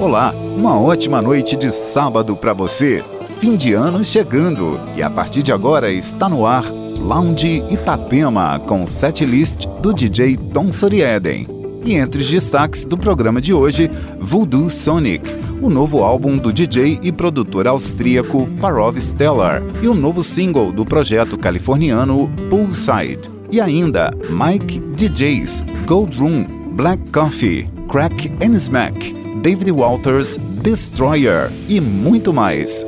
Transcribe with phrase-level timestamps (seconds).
[0.00, 3.04] Olá, uma ótima noite de sábado para você.
[3.36, 6.64] Fim de ano chegando e a partir de agora está no ar
[6.98, 11.46] Lounge Itapema com setlist do DJ Tom Sorieden.
[11.84, 15.22] E entre os destaques do programa de hoje, Voodoo Sonic,
[15.60, 20.82] o novo álbum do DJ e produtor austríaco Parov Stellar e o novo single do
[20.82, 23.28] projeto californiano Poolside.
[23.52, 29.19] E ainda Mike DJs, Gold Room, Black Coffee, Crack and Smack.
[29.42, 32.84] David Walters, Destroyer e muito mais.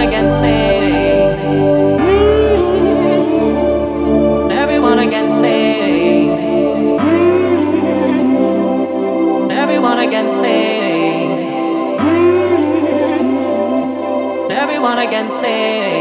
[0.00, 0.58] against me.
[4.62, 6.30] Everyone against me.
[9.62, 10.60] Everyone against me.
[14.62, 15.99] Everyone against me.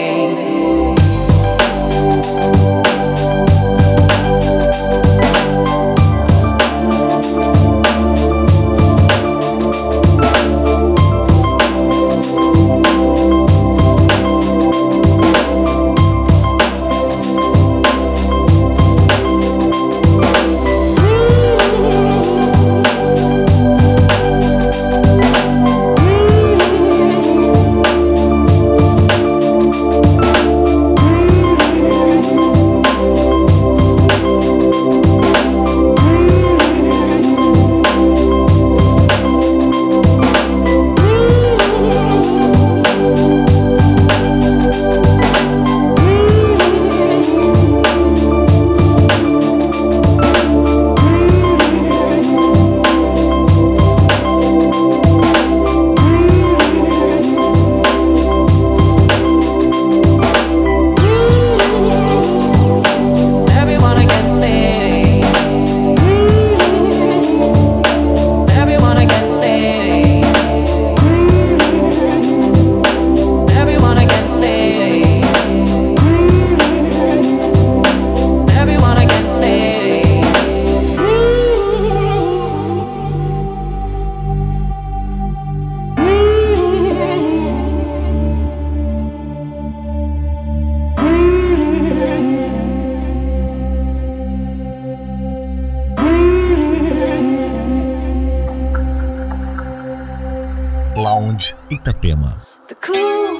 [100.96, 102.38] Lounge Itapema.
[102.67, 103.39] The cool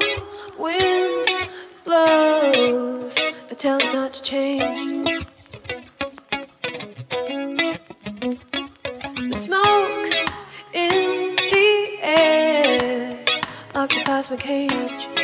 [0.58, 1.50] wind
[1.84, 5.25] blows, I tell it not to change.
[9.29, 10.27] The smoke
[10.74, 13.25] in the air
[13.75, 15.18] occupies my cage.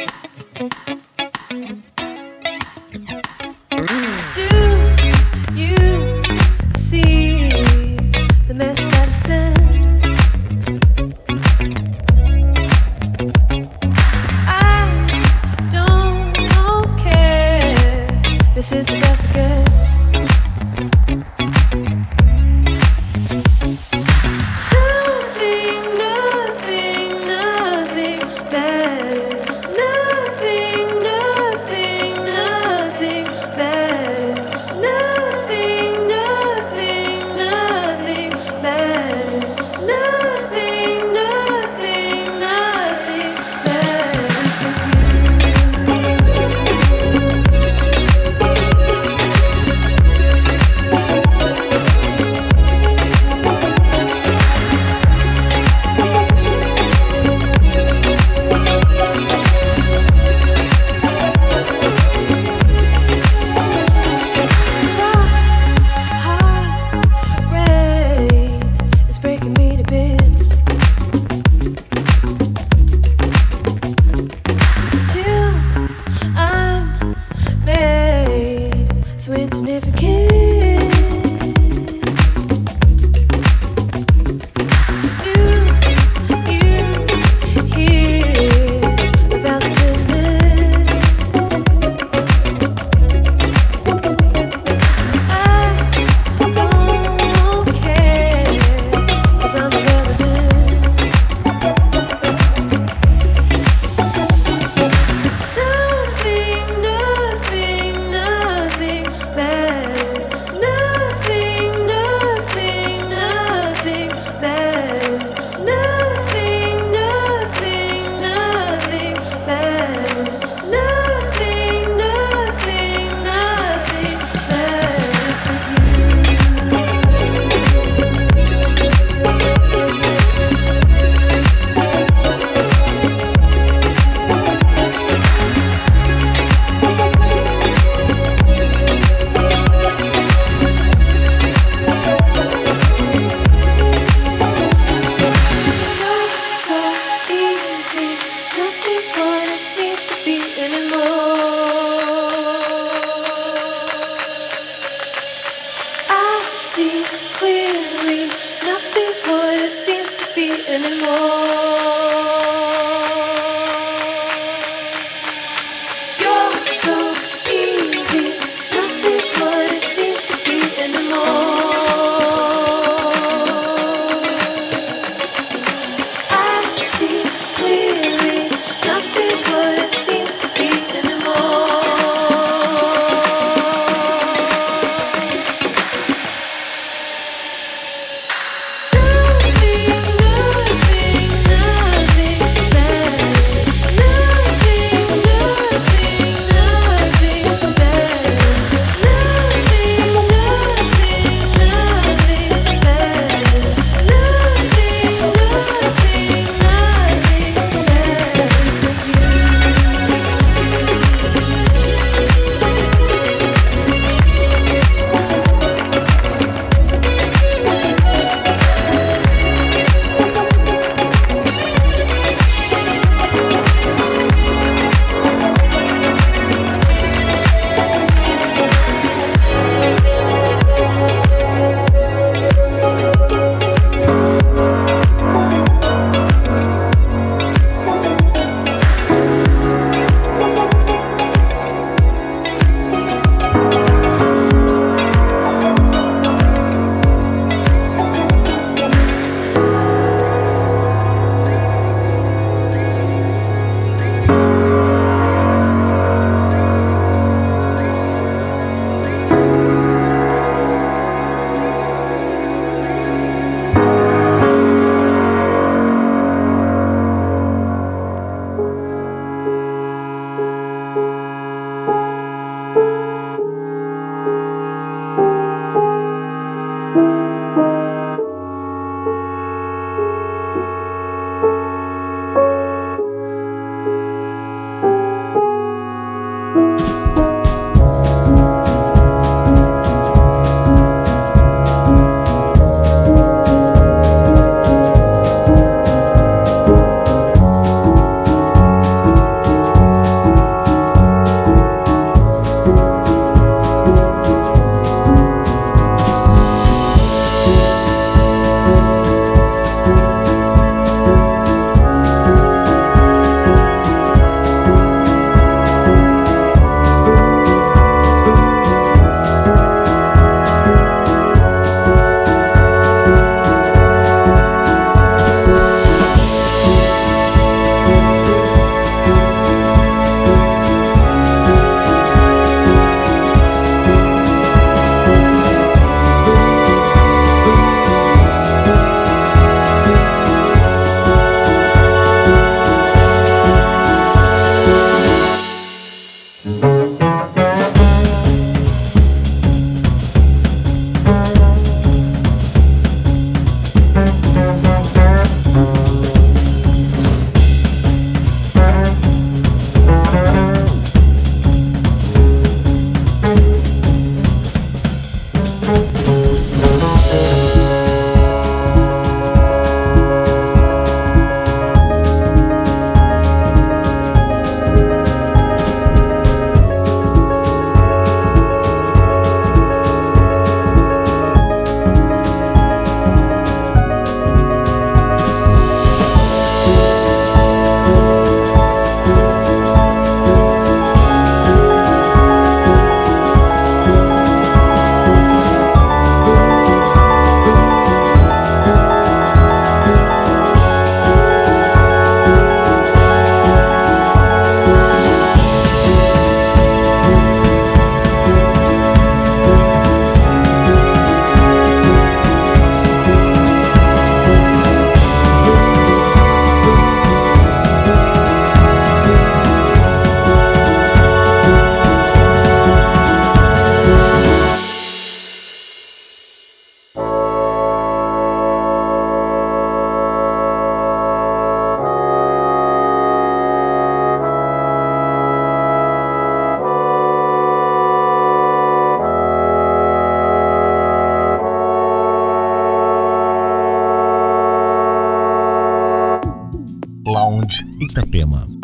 [447.46, 448.55] Saúde Itapema.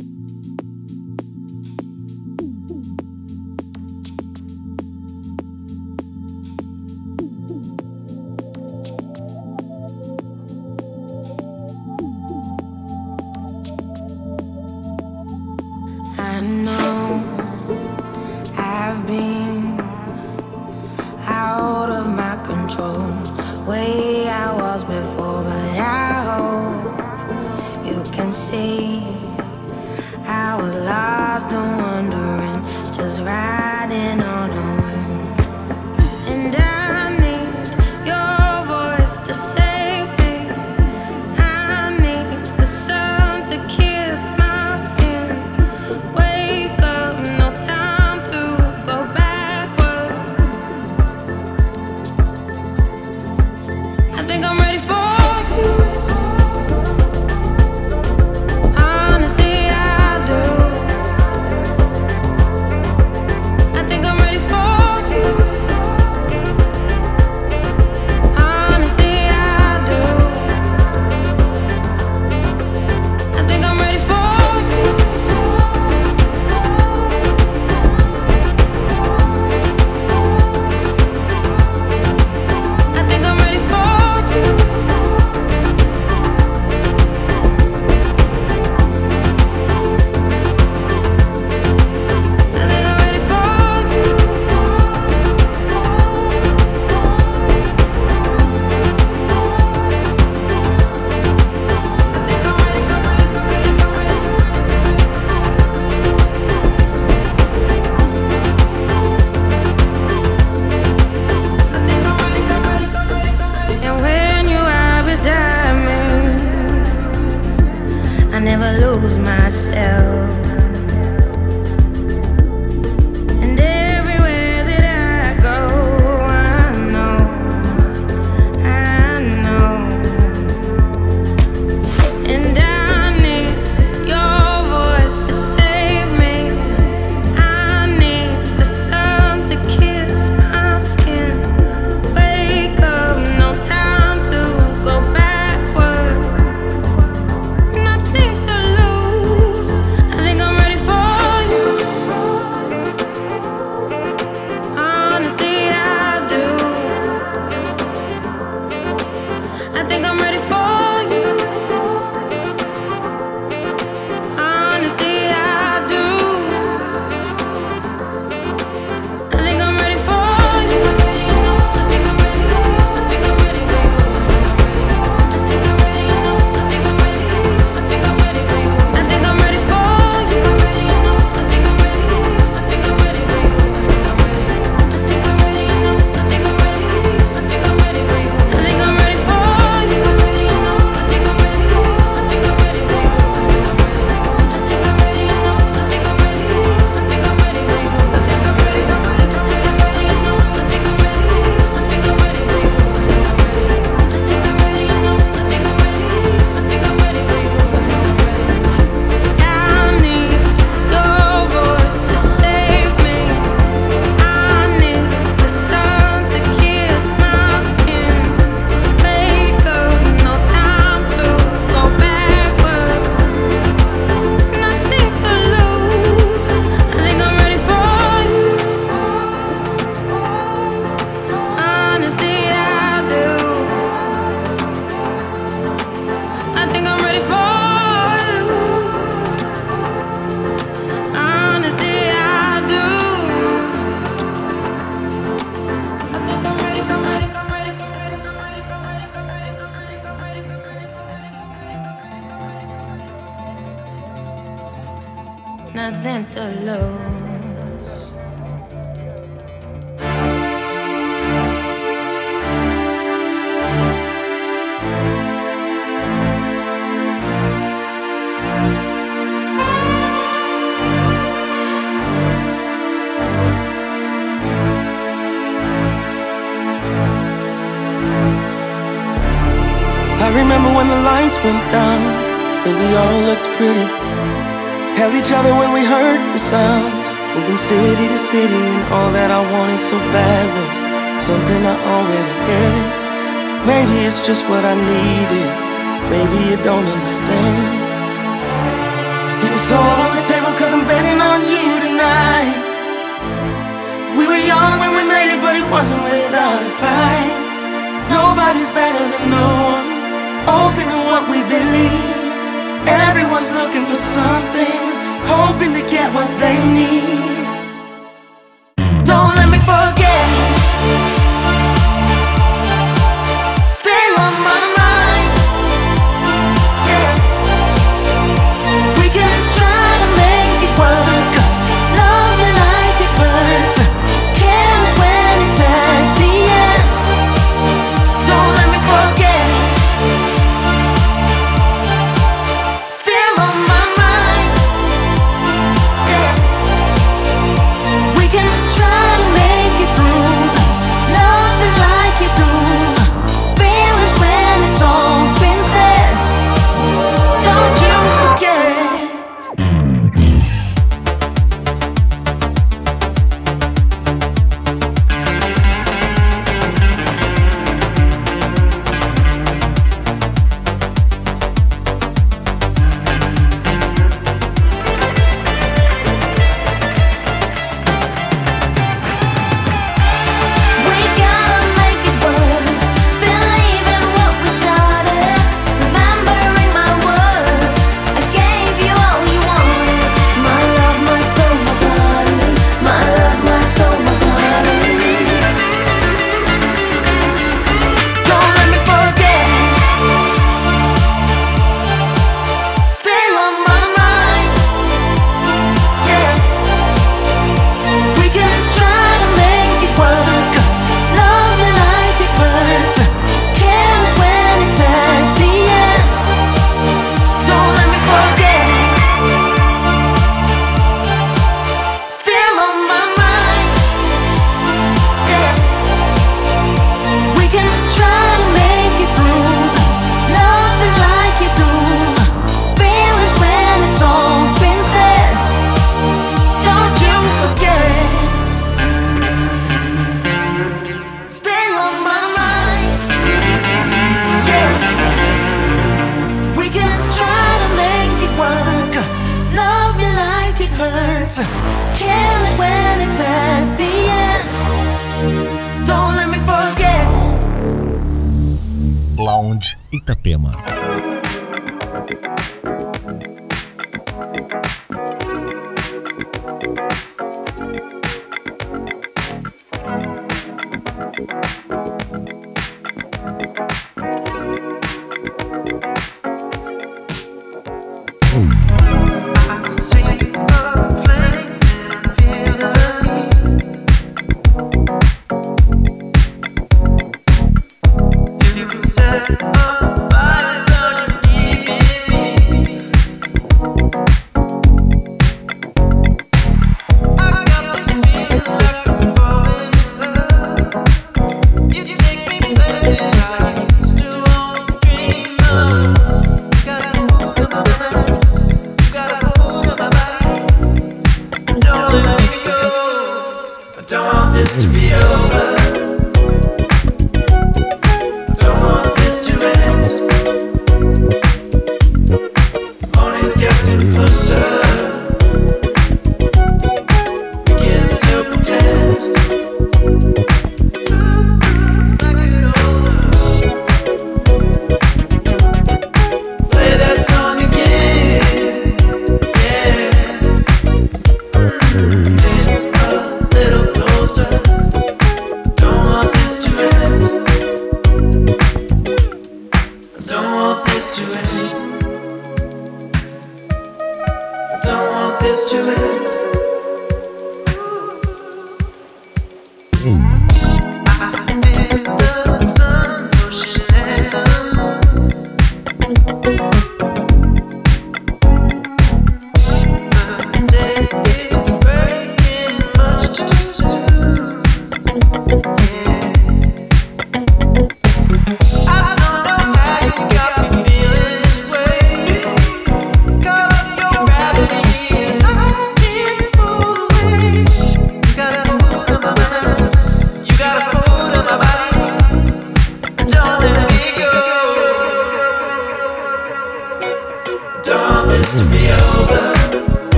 [459.41, 460.81] Sound Itapema.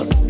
[0.00, 0.29] Plus.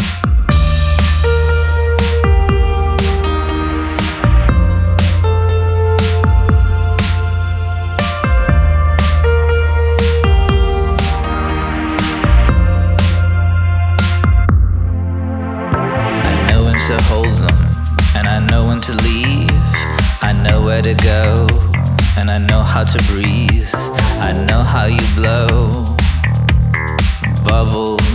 [16.87, 17.57] To hold them,
[18.17, 19.49] and I know when to leave.
[20.21, 21.47] I know where to go,
[22.17, 23.69] and I know how to breathe.
[24.19, 25.85] I know how you blow
[27.45, 28.10] bubbles.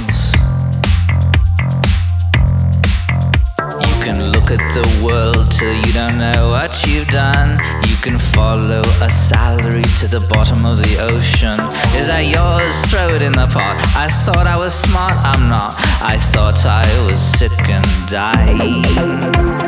[4.48, 7.58] Look at the world till you don't know what you've done.
[7.88, 11.58] You can follow a salary to the bottom of the ocean.
[11.98, 12.74] Is that yours?
[12.90, 13.76] Throw it in the pot.
[13.96, 15.74] I thought I was smart, I'm not.
[16.00, 19.65] I thought I was sick and dying.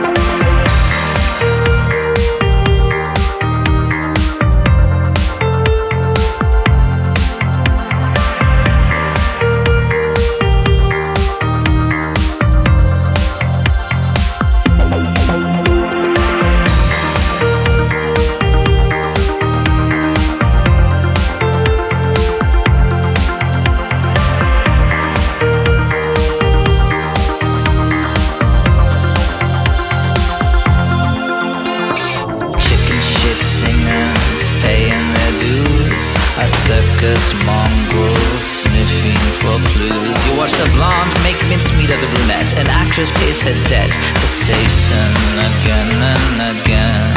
[42.98, 47.14] Actress pays her debt to Satan again and again.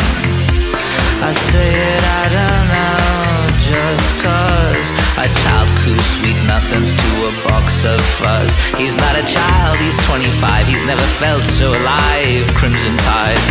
[1.25, 7.33] I say it, I don't know, just cause a child coo sweet nothings to a
[7.49, 8.53] box of fuzz.
[8.77, 12.45] He's not a child, he's 25, he's never felt so alive.
[12.53, 13.41] Crimson Tide.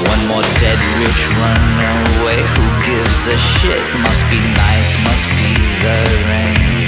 [0.00, 2.40] One more dead rich runaway.
[2.40, 3.84] Who gives a shit?
[4.00, 5.52] Must be nice, must be
[5.84, 6.87] the rain.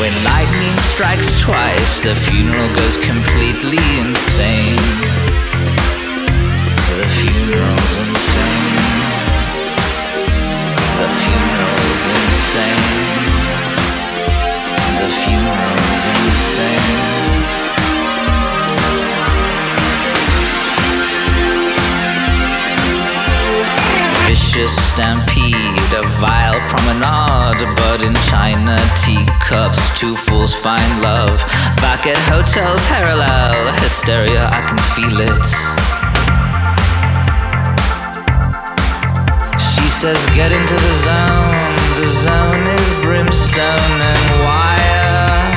[0.00, 4.80] When lightning strikes twice, the funeral goes completely insane.
[6.96, 8.80] The funeral's insane.
[10.96, 13.10] The funeral's insane.
[15.00, 17.59] The funeral's insane.
[24.30, 27.66] Vicious stampede, a vile promenade.
[27.74, 31.42] But in China teacups, two fools find love.
[31.82, 35.46] Back at Hotel Parallel, hysteria, I can feel it.
[39.58, 41.74] She says, Get into the zone.
[41.98, 45.50] The zone is brimstone and wire.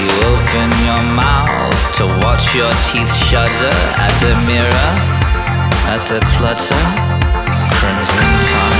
[0.00, 5.23] You open your mouth to watch your teeth shudder at the mirror,
[5.86, 6.74] at the clutter,
[7.78, 8.73] crimson tide.